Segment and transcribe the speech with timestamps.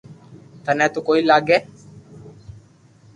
[0.63, 1.57] ٿني تو ڪوئي لاگي